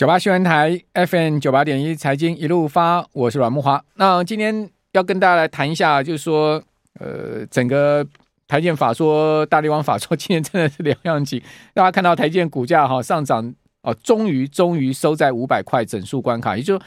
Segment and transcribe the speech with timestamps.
[0.00, 3.84] 九八新闻台 FM 九八点一财经一路发，我是阮木华。
[3.96, 6.62] 那今天要跟大家来谈一下，就是说，
[6.98, 8.02] 呃，整个
[8.48, 11.38] 台建法说、大力王法说， 今天真的是两样情。
[11.74, 16.80] 大家看到台建股价哈上涨哦，终于终于收在五百块整数关卡，也就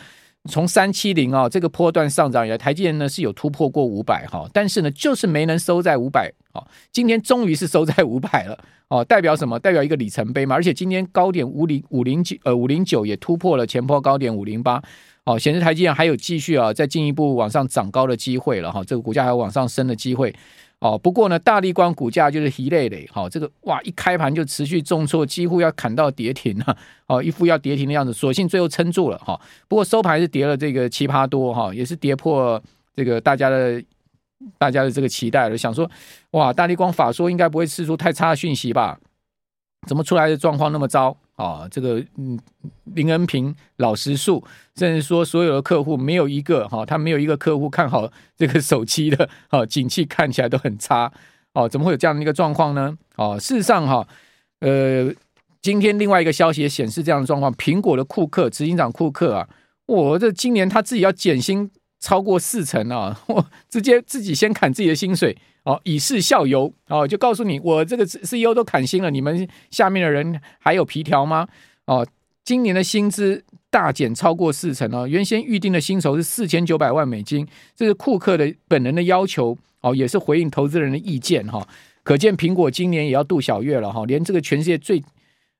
[0.49, 6.33] 从三七零啊这个波段上涨以来，台积电呢是有突破过五百哈，但是呢就是没能收在五百。
[6.53, 8.57] 哦，今天终于是收在五百了
[8.93, 9.57] 哦，代表什么？
[9.57, 10.53] 代表一个里程碑嘛。
[10.53, 14.79] 而且今天高点五零五零九呃五零九也突破了前波高点五零八，
[15.23, 18.85] 哦，显示台积电还有继续啊再进一步往上涨高的机会了哈、哦。
[18.85, 20.31] 这个股价还有往上升的机会
[20.77, 20.95] 哦。
[20.95, 28.13] 不过呢，大立光股价就是一累累，好、哦，这个哇一开盘就持续重挫，几乎要砍到跌停了，哦，一副要跌停的样子。
[28.13, 29.41] 所幸最后撑住了哈、哦。
[29.67, 32.61] 不过收盘是跌了这个七趴多哈、哦，也是跌破
[32.95, 33.81] 这个大家的。
[34.57, 35.89] 大家的这个期待了，想说，
[36.31, 38.99] 哇，大立光法说应该不会释出太差的讯息吧？
[39.87, 41.67] 怎么出来的状况那么糟啊？
[41.69, 42.39] 这个嗯，
[42.85, 44.41] 林恩平老实述，
[44.75, 51.11] 甚至说所有的客户没有一个哈，他没有一个客户看好这个手机的，哈，景气看起来都很差
[51.53, 51.67] 哦。
[51.67, 52.97] 怎么会有这样的一个状况呢？
[53.17, 54.07] 哦，事实上哈，
[54.61, 55.13] 呃，
[55.61, 59.49] 今天另外一个消息也显示这样的状况，苹果的库克执行长库克啊，
[59.87, 61.69] 我这今年他自己要减薪。
[62.03, 63.17] 超过四成啊！
[63.27, 71.47] 我直接自己先砍自己的薪水哦，以示效尤哦，就告诉你，我这个 CEO 都砍薪了，你们下面的人还有皮条吗？
[71.85, 72.05] 哦，
[72.43, 81.65] 今年的薪资大减超过四成哦，原先预定的薪酬是四千九百万美金，这是库克的本人的要求哦，也是回应投资人的意见哈。
[82.03, 85.01] 可见苹果今年也要度小月了哈，连这个全世界最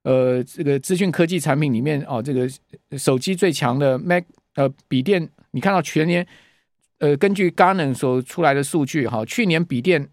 [0.04, 2.50] 呃这个资讯科技产品里面哦，这个
[2.98, 5.30] 手机最强的 Mac 呃笔电。
[5.52, 6.26] 你看到全年，
[6.98, 10.10] 呃，根据 g a n n 所出来的数据哈，去年笔电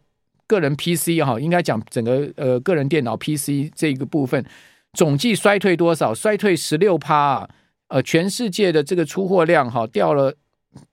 [0.47, 4.45] 个人 PC 哈，应该讲整个呃个人电脑 PC 这个部分
[4.93, 6.13] 总计衰退多少？
[6.13, 7.51] 衰退十六趴啊！
[7.89, 10.35] 呃，全世界的这个出货量哈掉了，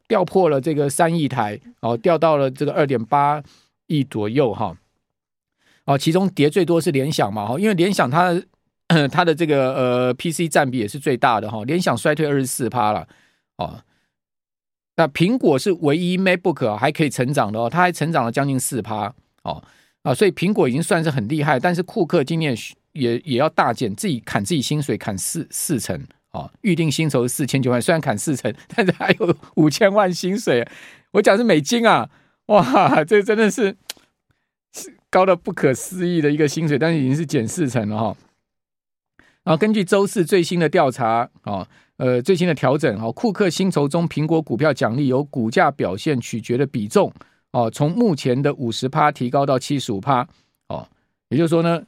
[0.08, 3.44] 掉破了这个三亿台哦，掉到了这个二点八
[3.88, 4.78] 亿左右哈。
[5.86, 8.42] 哦，其中跌最多是联想嘛哈，因为联想它
[9.12, 13.08] 它的这个呃 PC 占比也是最大的哈，联想衰退二十四趴了
[13.58, 13.84] 哦。
[15.00, 19.14] 那苹果是唯一 MacBook 还可以成长的哦，它还成长了将近四趴
[19.44, 19.64] 哦
[20.02, 21.60] 啊，所以苹果已经算是很厉害。
[21.60, 22.58] 但是库克今年
[22.94, 30.68] 也也要大减，自己砍自己薪水，砍四四成哦，预定薪酬四千九万，虽然砍四成，但是还有五千万薪水。
[31.12, 32.10] 我讲是美金啊，
[32.48, 33.78] 哇，这真的是
[35.12, 38.18] 高到不可思议的一个薪水，但是已经是减四成了哈。
[39.44, 41.68] 然后根据周四最新的调查啊。
[41.98, 47.12] 呃，最新的调整哈，库克薪酬中苹果股票奖励由股价表现取决的比重
[47.52, 50.28] 哦，从目前的五十趴提高到七十五趴
[50.70, 50.88] 哦，
[51.30, 51.82] 也就是说呢，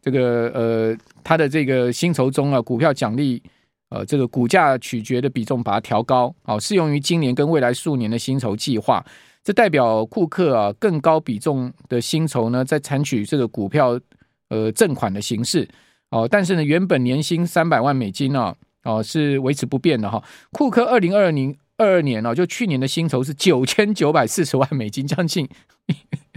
[0.00, 3.42] 这个呃，他的这个薪酬中啊，股票奖励
[3.88, 9.04] 呃，这个股价取决的比重把它调高，哦，适用于今年跟未来数年的薪酬计划，
[9.42, 13.98] 这代表库克啊更高比重的薪酬呢，在采取这个股票
[14.48, 15.68] 呃赠款的形式
[16.10, 18.54] 哦，但是呢，原本年薪三百万美金啊。
[18.84, 20.22] 哦是维持不变的哈。
[20.52, 25.48] 库克二零二零二二年哦，就去年的薪酬是九千九百四十万美金，将近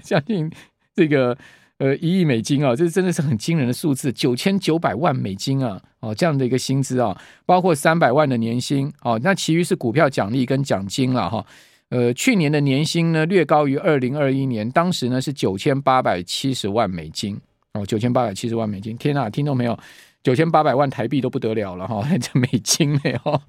[0.02, 0.52] 将近
[0.96, 1.38] 这个
[1.80, 11.46] 呃一亿美金啊，这真的是很惊人的数字，九千九百万美金啊，哦这样的一个薪资啊，包括三百万的年薪哦，那其余是股票奖励跟奖金了哈。
[11.90, 17.40] 呃，去年的年薪呢略高于二零二一年，当时呢是九千八百七十万美金
[17.74, 19.78] 哦，九千八百七十万美金，天哪，听懂没有？
[20.24, 23.42] 九千八百万台币都不得了了哈， 这美金呢哈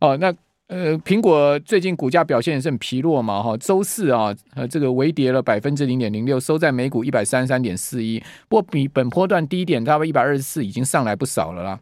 [0.00, 0.34] 哦，那
[0.68, 8.18] 呃，苹果最近股价表现也是很疲弱嘛哈，周四啊，呃，这个微跌了百分之零点零六，收在每股一百三十三点四一，
[8.48, 11.80] 不过比本波段低点差不多一百二十四，已经上来不少了啦。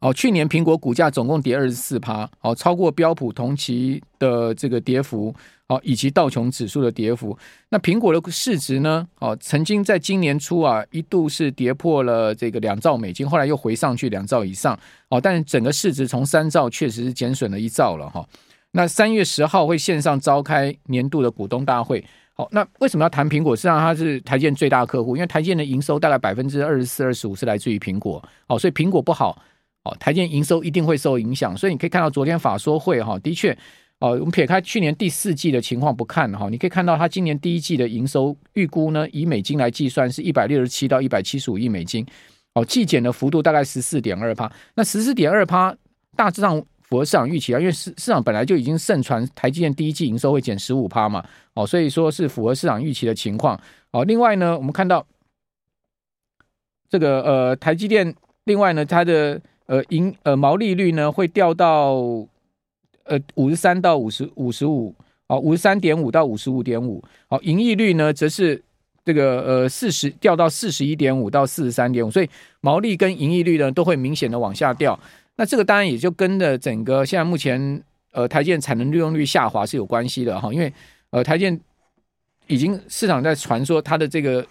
[0.00, 5.34] 哦，去年苹果股价总共跌二十四趴，哦，超过标普同期的这个跌幅。
[5.66, 7.36] 好，以及道琼指数的跌幅。
[7.70, 9.08] 那苹果的市值呢？
[9.18, 14.78] 哦，曾经在今年初啊，一度是跌破了这个两兆美金，后来又回上去两兆以上。
[15.08, 18.22] 哦，但整个市值从三兆确实是减损了一兆了哈。
[18.72, 22.04] 那三月十号会线上召开年度的股东大会。
[22.34, 23.56] 好，那为什么要谈苹果？
[23.56, 28.22] 实际上它是台建最大客户，因为台建的营收大概百分之二十四、二十五是来自于苹果。
[28.48, 29.40] 哦，所以苹果不好，
[29.84, 31.56] 哦，台建营收一定会受影响。
[31.56, 33.56] 所以你可以看到昨天法说会哈，的确。
[34.04, 42.06] 哦，我们撇开去年第四季的情况不看哈，你可以看到它今年第一季的营收预估呢，以美金来计算是一百六十七到一百七十五亿美金，
[42.52, 45.74] 哦，季减的幅度大概十四点二趴，那十四点二趴
[46.14, 51.24] 大致上符合市场预期啊，因为市市场本来就已经盛传台积电第一季营收会减十五趴嘛，
[51.54, 53.58] 哦，所以说是符合市场预期的情况。
[53.92, 55.06] 哦，另外呢，我们看到
[56.90, 58.14] 这个呃台积电，
[58.44, 61.96] 另外呢它的呃盈呃毛利率呢会掉到
[63.04, 64.94] 呃五十三到五十五十五，
[65.28, 68.62] 哦五十三点五到五十五点五，好，盈利率呢则是
[69.04, 72.28] 这个呃四十掉到四十一点五到四十三点五，所以
[72.60, 74.98] 毛利跟盈利率呢都会明显的往下掉。
[75.36, 80.72] 那这个当然也就跟着整个现在目前呃台建产能利用率下滑是有关系的哈，因为
[81.10, 81.58] 呃台建
[82.46, 84.46] 已经市场在传说它的这个。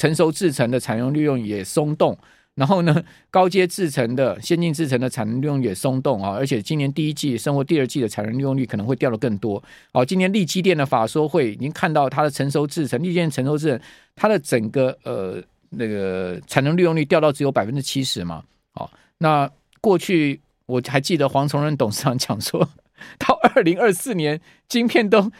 [0.00, 2.16] 成熟制成的产能利用也松动，
[2.58, 9.62] 然后呢，高阶制程的先进制程的产能利用也松动啊，而且今年第一季、甚或第二季的产能利用率可能会掉得更多。
[9.92, 13.80] 哦，今年力积电的法说会已经看到它的成熟制程，力积电成熟制程
[14.16, 15.40] 它的整个呃
[15.70, 18.42] 那个产能利用率掉到只有百分之七十嘛。
[18.74, 19.48] 哦，那
[19.80, 22.68] 过去我还记得黄崇仁董事长讲说，
[23.18, 25.30] 到 二零二四年晶片都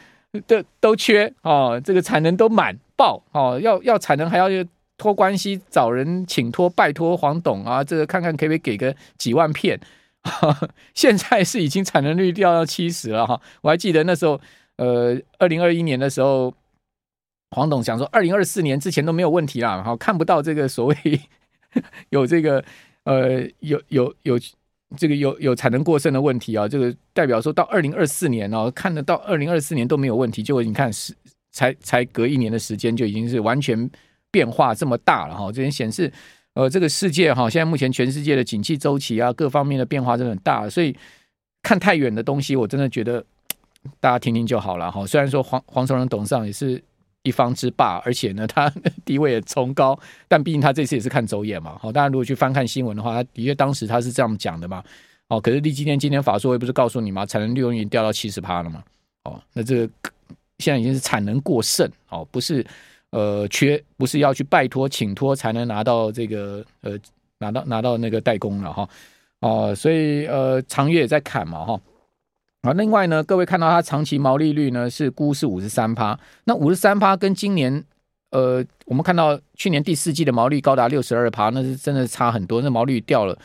[0.47, 2.77] 都都缺哦，这个产能都满。
[2.99, 4.49] 爆哦，要要产能还要
[4.99, 9.79] 托关系找人请托拜托黄董啊，这个看看可不可以给个几万片。
[10.93, 14.39] 现在是已经产能率掉到七十了哈，我还记得那时候，
[14.75, 16.53] 呃，二零二一年的时候，
[17.51, 20.95] 黄董想说二零二四年之前都没有问题啦，哈，看不到这个所谓
[22.11, 22.63] 有这个
[23.05, 24.37] 呃有有有
[24.97, 31.15] 这个有有产能过剩的问题啊，这个代表说到二零二四年哦，看得到二零二四年都没有问题，结果你看是。
[31.51, 33.89] 才才隔一年的时间，就已经是完全
[34.31, 35.51] 变化这么大了哈！
[35.51, 36.11] 这边显示，
[36.53, 40.95] 呃，这个世界哈，现在目前全世界的景气周期啊，各方面的变化真的很大，所以
[41.63, 43.23] 看太远的东西，我真的觉得
[43.99, 45.05] 大家听听就好了哈。
[45.05, 46.81] 虽然说黄黄崇仁董事长也是
[47.23, 48.71] 一方之霸，而且呢， 他
[49.03, 49.97] 地位也崇高，
[50.27, 51.77] 但毕竟他这次也是看走眼嘛。
[51.79, 54.83] 好，大家如果去翻看新闻的话，他的确当时他是这样讲的嘛。
[55.29, 57.25] 哦，可是力积电今天法说会不是告诉你吗？
[57.25, 58.83] 产能利用率掉到七十趴了嘛？
[59.23, 59.93] 哦，那这个。
[60.59, 62.61] 现在已经是产能过剩哦，不是
[63.11, 66.97] 呃缺，不是要去拜托请托才能拿到这个呃
[67.39, 68.87] 拿到拿到那个代工了哈
[69.39, 71.81] 哦，所以呃长月也在砍嘛哈
[72.61, 77.83] 啊，另外呢，各位看到它长期毛利率呢是估是五十三趴，那五十三趴跟今年
[78.31, 83.37] 呃我们看到去年第四季的毛利高达六十二趴，那是真的差很多，那毛利掉了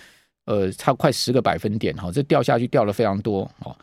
[0.45, 3.75] 呃差快十个百分点哈，这掉下去掉了非常多哦，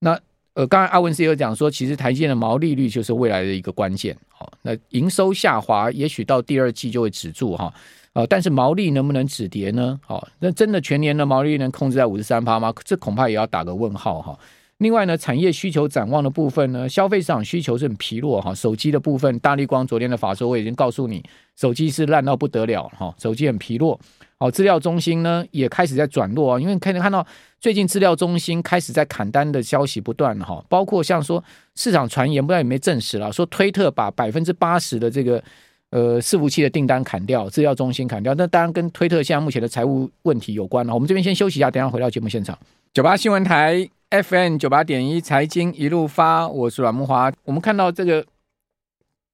[0.00, 0.18] 那。
[0.60, 4.14] 呃，刚才阿文斯也有讲说，其实台积电的毛利率就是未来的一个关键。
[4.28, 7.72] 好，那营收下滑，也许到第二季就会止住哈。
[8.12, 9.98] 呃，但是毛利能不能止跌呢？
[10.06, 12.74] 好，那真的全年的毛利率能控制在五十三趴吗？
[12.84, 14.38] 这恐怕也要打个问号哈。
[14.76, 18.54] 另外呢，产业需求展望的部分呢，消费市场需求是很疲弱哈。
[18.54, 21.24] 手机的部分，大立光昨天的法说我已经告诉你，
[21.56, 23.98] 手机是烂到不得了哈，手机很疲弱。
[24.42, 27.24] 好，资料中心呢也开始在转弱啊，因为可以看到
[27.60, 31.44] 最近资料中心开始在砍单的消息不断哈，包括像说
[31.74, 35.44] 市场传言，不知道有没有证实了，说推特把百分之八十的这个
[35.90, 40.94] 呃伺服器的订单砍掉，资料中心砍掉，那当然跟推特现在目前的财务问题有关了。
[40.94, 42.58] 我们这边先休息一下，等下回到节目现场。
[42.94, 47.30] 九八新闻台 FM 九八点一财经一路发，我是阮木华。
[47.44, 48.24] 我们看到这个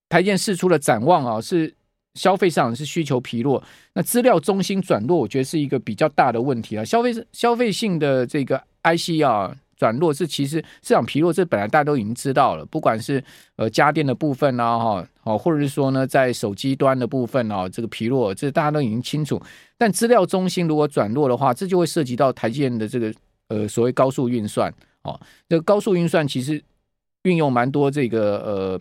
[0.08, 1.75] 台积电释出的展望啊，是。
[2.16, 6.84] 消费上是需求疲弱，那资料中心转弱，我觉得是一个比较大的问题啊。
[6.84, 12.64] 消费消费性的这个 IC 啊转弱，是其实市场疲弱，这本来大家都已经知道了。
[12.64, 13.22] 不管是
[13.56, 19.40] 呃家电的部分啊，哈，哦，或者是说呢，在手机端的部分啊，这个疲弱，这大家都已经清楚。
[19.76, 23.12] 但资料中心如果转弱的话，这就会涉及到台积电的这个
[23.48, 25.20] 呃所谓高速运算哦。
[25.46, 26.62] 这个高速运算其实
[27.24, 28.80] 运用蛮多这个呃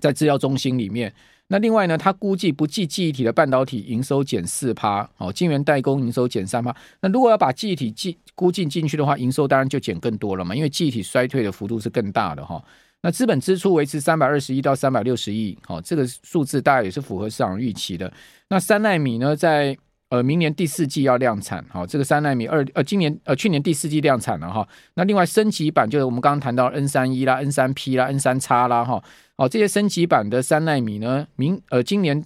[0.00, 1.12] 在资料中心里面。
[1.48, 6.74] 那另外呢，它估计不计记忆体的半导体营收减四趴，哦，晶圆代工营收减三趴。
[7.00, 12.62] 那如果要把记忆体计估计进去的话，营收当然就减更多了嘛，因为记忆体衰退的幅度是更大的哈。
[13.00, 18.12] 那资本支出维持三百二十亿到三百六十亿，哦，这个数字大概也是符合市场预期的。
[18.48, 19.76] 那三奈米呢，在
[20.10, 24.66] 呃明年第四季要量产，好，这个三奈米二呃今年呃去年第四季量产了哈。
[24.94, 29.02] 那另外升级版就是我们刚刚谈到 N 三一啦、N 三 P 啦、N 三叉啦哈。
[29.36, 32.24] 好，这些升级版的三奈米呢，明呃今年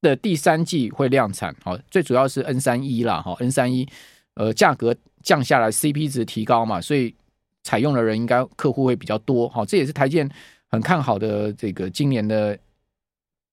[0.00, 1.54] 的第三季会量产。
[1.62, 3.86] 好，最主要是 N 三一啦，哈，N 三一
[4.34, 7.14] 呃价格降下来，CP 值提高嘛，所以
[7.62, 9.46] 采用的人应该客户会比较多。
[9.48, 10.30] 好，这也是台积电
[10.70, 12.58] 很看好的这个今年的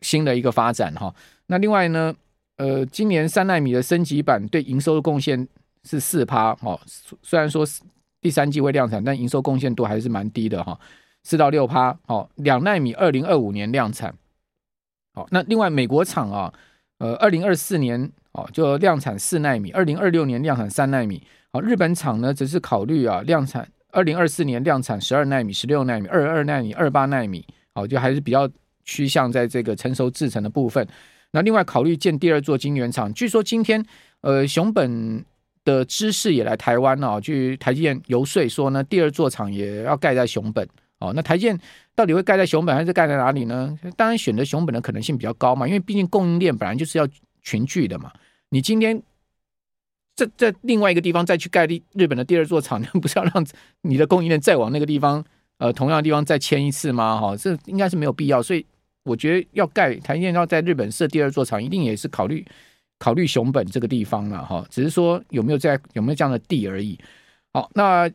[0.01, 1.13] 新的一个发展哈。
[1.47, 2.15] 那另外呢，
[2.61, 5.47] 呃，今年三奈米的升级版对营收的贡献
[5.83, 6.53] 是四趴。
[6.57, 6.79] 哈，
[7.23, 7.65] 虽然说
[8.21, 10.79] 第三季会量产，但营收贡献度还是蛮低的哈。
[11.23, 14.13] 四到六趴，好，两奈米二零二五年量产，
[15.15, 16.53] 好，那另外美国厂啊，
[16.99, 28.47] 呃，二零二四年哦就量产四奈米，二零二六年量产三奈米，好，日本厂呢则是考虑啊量产二零二四年量产十二奈米、十六奈米、二二奈米、二八奈米，好，就还是比较
[28.83, 30.87] 趋向在这个成熟制程的部分。
[31.31, 33.83] 那另外考虑建第二座晶圆厂，据说今天
[34.21, 35.23] 呃熊本
[35.63, 40.67] 的知识也来台湾哦，去台积电游说说呢，第二座厂也要盖在熊本
[40.99, 41.13] 哦。
[41.15, 41.59] 那台积电
[41.95, 43.77] 到底会盖在熊本还是盖在哪里呢？
[43.95, 47.07] 当然选择熊本的可能性比较高嘛，因为毕竟供应链本来就是要
[47.41, 48.11] 群聚的嘛。
[48.49, 49.01] 你今天
[50.15, 53.45] 在在另外一个地方再去盖日日本的第二座厂，不是要让
[53.83, 55.23] 你的供应链再往那个地方
[55.59, 57.17] 呃同样的地方再迁一次吗？
[57.19, 58.43] 哈、这应该是没有必要。
[58.43, 58.65] 所以
[59.03, 62.45] 我觉得要盖台积电要在日本设第二座厂，一定也是考虑。
[63.03, 66.95] 考虑熊本这个地方了哈，只是说有没有在有没有这样的地而已。
[67.51, 68.07] 好，那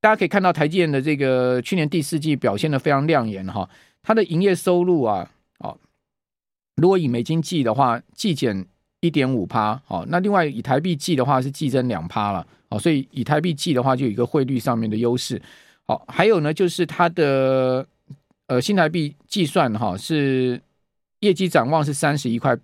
[0.00, 3.70] 大家可以看到台积电的这个去年第四季表现得非常亮眼哈，
[4.02, 5.78] 它的营业收入啊，哦，
[6.74, 8.66] 如果以美金计的话，季减
[8.98, 15.40] 一点五趴，好，那另外以台币计的话是季增两趴了，好，所以以台币计的话就有一个汇率上面的优势。
[15.84, 17.86] 好，还有呢就是它的
[18.46, 20.60] 呃新台币计算哈是
[21.20, 22.56] 业绩展望是三十一块。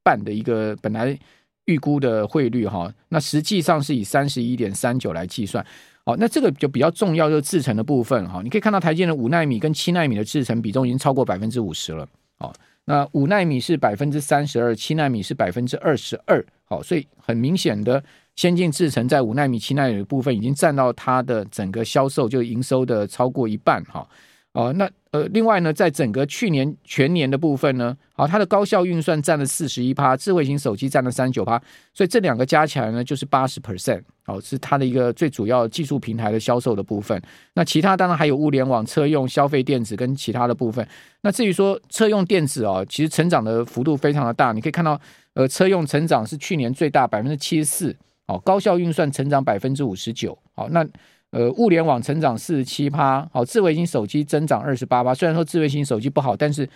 [0.00, 1.18] 半的一个本来
[1.66, 5.62] 预估的汇率哈，那实际上是以三十一点三九来计算。
[6.06, 8.40] 好，那这个就比较重要，就是制程的部分哈。
[8.42, 12.08] 你可以看到台积的五纳米跟七纳米的制程比重已经超过百分之五十了。
[12.38, 12.50] 哦，
[12.86, 16.42] 那五纳米是百分之三十二，七纳米是百分之二十二。
[16.64, 18.02] 好，所以很明显的
[18.34, 24.08] 先进制程在五纳米、七纳米的部分已经占到它的整个销售就营收的超过一半哈。
[24.54, 31.58] 哦，那呃，另外呢，在整个去年全年的部分呢，好，它的高效运算占了四十一趴，智慧型手机占了三十九趴，
[31.94, 37.20] 所以这两个加起来呢，就是八十 percent，好，是它的一个最主要技术平台的销售的部分。
[37.54, 40.86] 那其他当然还有物联网、车用消费电子跟其他的部分。
[41.22, 45.00] 那至于说车用电子哦，其实成长的幅度非常的大，你可以看到，
[45.32, 47.96] 呃，车用成长是去年最大百分之七十四，
[48.26, 50.86] 哦，高效运算成长百分之五十九，好，那。
[51.30, 55.14] 呃，物联网成长四十七趴，好，智慧型手机增长二十八趴。
[55.14, 56.66] 虽然说智慧型手机不好，但是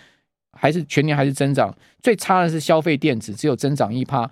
[0.51, 1.75] 还是全年还是增长。
[2.03, 4.29] 最差的是消费电子，只有增长一趴。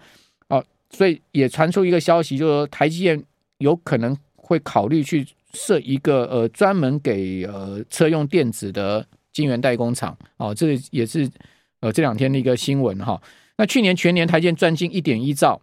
[0.49, 3.23] 哦，所以也传出一个消息，就是说台积电
[3.57, 10.15] 有可能会考虑去设一个呃专门给呃车用电子的晶圆代工厂。
[10.37, 11.27] 哦，这也是
[11.79, 13.19] 呃这两天的一个新闻哈。
[13.57, 15.59] 那去年全年台积电赚进一点一兆，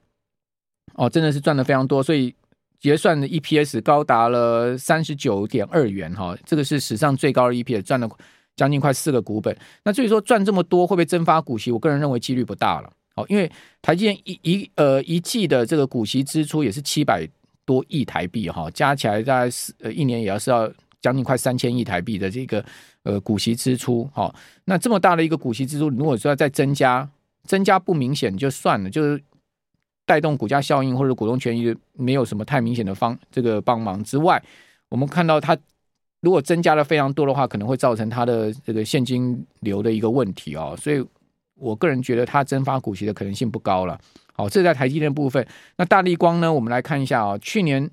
[0.94, 2.34] 哦，真的是赚的非常多，所以。
[2.80, 8.08] 结算的 EPS 高达了三十九点二元哈，这个是史上最高的 EPS，赚了
[8.54, 9.56] 将近快四个股本。
[9.82, 11.72] 那至于说赚这么多会不会增发股息？
[11.72, 12.92] 我个人认为几率不大了。
[13.16, 13.50] 好，因为
[13.82, 17.28] 台积电一一呃一季的这个股息支出也是七百
[17.64, 20.70] 多亿台币哈，加起来大概是呃一年也要是要
[21.00, 22.64] 将近快三千亿台币的这个
[23.02, 24.08] 呃股息支出。
[24.14, 24.32] 好，
[24.64, 27.08] 那这么大的一个股息支出，如果说要再增加，
[27.42, 29.20] 增加不明显就算了，就是。
[30.08, 34.42] 带动股价效应或者股东权益没有什么太明显的方这个帮忙之外，
[34.88, 35.54] 我们看到它
[36.22, 40.74] 如果增加了非常多的话，可能会造成它的这个现金流的一个问题哦。
[40.80, 41.04] 所以
[41.56, 44.00] 我个人觉得它增发股息的可能性不高了。
[44.32, 45.46] 好，这在台积电部分。
[45.76, 46.50] 那大立光呢？
[46.50, 47.90] 我们来看一下啊，去年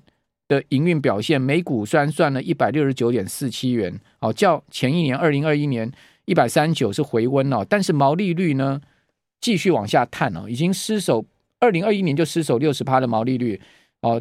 [0.48, 5.92] 的营运表现，每股虽然赚了一百六十九点四七元，好，较前一年二零二一年
[6.24, 8.80] 一百三十九是回温了，但是毛利率呢
[9.38, 11.26] 继续往下探哦，已经失守。
[11.58, 13.60] 二零二一年就失守六十趴的毛利率，
[14.02, 14.20] 哦，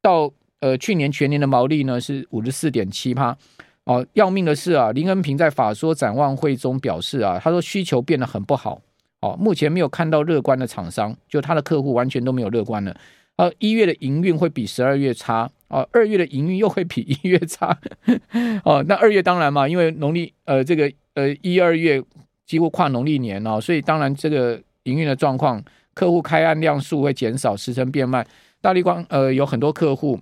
[0.00, 3.36] 到呃去年全年的毛利呢是五十四点七趴，
[3.84, 8.80] 哦，要命的是啊，林恩平在法说展望会中表示啊，他说需求变得很不好，
[9.20, 12.96] 哦，目前没有看到乐观的厂商，就他的客户完全都没有乐观了，
[13.36, 17.76] 呃，一月的营运会比十二月差，哦，二月的营运又会比一月差，
[18.64, 22.00] 哦，那二月当然嘛，因为农历呃这个呃一二月
[22.46, 25.60] 几乎跨农历年哦，所以当然这个营运的状况。
[25.96, 28.24] 客户开案量数会减少，时程变慢。
[28.60, 30.20] 大立光呃有很多客户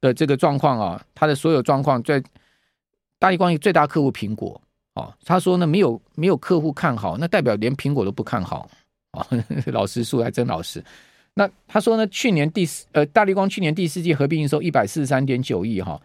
[0.00, 2.22] 的这个状况啊，他的所有状况在
[3.18, 4.60] 大立光最大客户苹果
[4.94, 8.70] 哦，他说呢没有没有客户看好，那代表连苹果都不看好
[9.10, 9.26] 啊。
[9.66, 10.82] 老实说还真老实。
[11.34, 16.00] 那他说呢，去年第四呃大立光去年第四季合并营收一百四十三点九亿哈，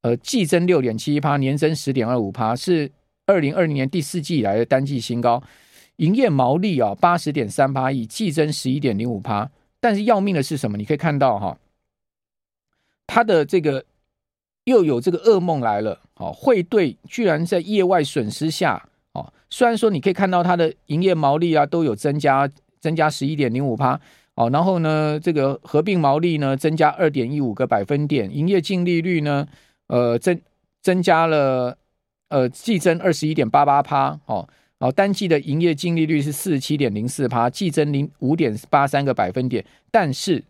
[0.00, 2.90] 呃季增六点七一趴，年增十点二五趴，是
[3.26, 5.42] 二零二零年第四季以来的单季新高。
[5.98, 9.48] 营业毛利啊，八十点三八亿，季增十一点零五趴。
[9.80, 10.76] 但是要命的是什么？
[10.76, 11.56] 你可以看到哈，
[13.06, 13.84] 他的这个
[14.64, 16.00] 又有这个噩梦来了。
[16.14, 22.50] 哦，汇兑居然在业外损失下，哦，虽然说你可以看到它的营业毛利啊都有增加，
[22.80, 24.00] 增加十一点零五趴。
[24.34, 29.46] 哦，然后呢，这个合并毛利呢增加二点一五个百分点，营业净利率呢，
[29.88, 30.40] 呃增
[30.80, 31.76] 增加了，
[32.28, 34.18] 呃季增二十一点八八趴。
[34.26, 34.48] 哦。
[34.80, 40.42] 好，单季的营业净利率是四十七点零四趴，季增零五点八三个百分点，但是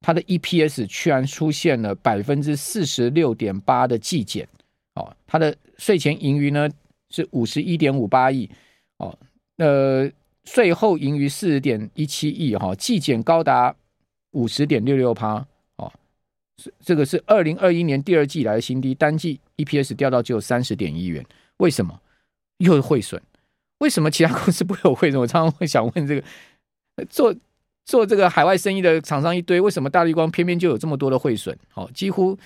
[0.00, 4.46] 它的 EPS 居然出现了百分之四十六点八的季减。
[4.94, 6.68] 哦，它的税前盈余呢
[7.08, 8.50] 是五十一点五八亿，
[8.98, 9.18] 哦，
[9.56, 10.10] 呃，
[10.44, 13.74] 税后盈余四十点一七亿，哈，季减高达
[14.32, 15.90] 五十点六六趴哦，
[16.80, 21.24] 这个是二零二一年第二季以来的新低，单季 EPS 掉到只有三十点一元，
[21.56, 21.98] 为什么？
[22.58, 23.20] 又是汇损？
[23.82, 25.20] 为什么其他公司不会有汇损？
[25.20, 26.24] 我常常会想问这个，
[27.10, 27.34] 做
[27.84, 31.56] 做这个海外生意的厂商一堆，为什么大立光偏偏就有这么多的汇损？
[31.74, 32.38] 哦，几乎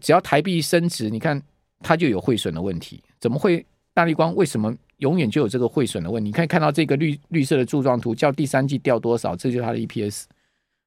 [0.00, 1.40] 只要台币升值，你看
[1.80, 3.64] 它就有汇损的问题，怎么会？
[3.92, 6.28] 大绿光为什么永远就有这个汇损的问题？
[6.28, 10.22] 你可以看到这个绿绿色的柱状图，叫第三季掉多少，这就是它的 EPS，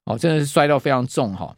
[0.05, 1.53] 哦，真的是摔到非常重哈。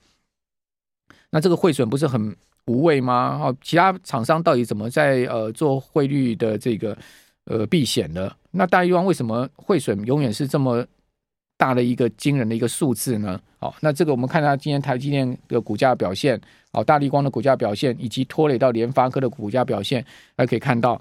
[1.30, 2.36] 那这个汇损不是很
[2.66, 3.40] 无谓吗？
[3.40, 6.98] 哦，其他厂商到底怎么在呃做汇率的这个
[7.46, 8.36] 呃避险的？
[8.52, 10.86] 那大立光为什么汇损永远是这么
[11.58, 13.40] 大的一个惊人的一个数字呢？
[13.60, 16.40] 好，那这个我们看到今天台积电的股价表现。
[16.72, 20.04] 好，大力光的股价表现，以及拖累到联发科的股价表现，
[20.36, 21.00] 大家可以看到，